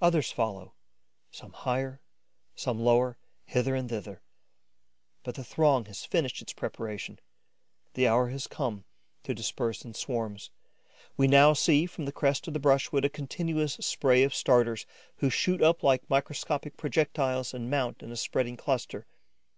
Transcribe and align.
Others 0.00 0.32
follow, 0.32 0.72
some 1.30 1.52
higher, 1.52 2.00
some 2.54 2.80
lower, 2.80 3.18
hither 3.44 3.74
and 3.74 3.86
thither. 3.90 4.22
But 5.22 5.34
the 5.34 5.44
throng 5.44 5.84
has 5.84 6.06
finished 6.06 6.40
its 6.40 6.54
preparations; 6.54 7.18
the 7.92 8.08
hour 8.08 8.30
has 8.30 8.46
come 8.46 8.86
to 9.24 9.34
disperse 9.34 9.84
in 9.84 9.92
swarms. 9.92 10.50
We 11.18 11.26
now 11.28 11.52
see, 11.52 11.84
from 11.84 12.06
the 12.06 12.12
crest 12.12 12.48
of 12.48 12.54
the 12.54 12.58
brushwood, 12.58 13.04
a 13.04 13.10
continuous 13.10 13.74
spray 13.74 14.22
of 14.22 14.34
starters, 14.34 14.86
who 15.16 15.28
shoot 15.28 15.60
up 15.60 15.82
like 15.82 16.08
microscopic 16.08 16.78
projectiles 16.78 17.52
and 17.52 17.68
mount 17.68 18.02
in 18.02 18.10
a 18.10 18.16
spreading 18.16 18.56
cluster. 18.56 19.06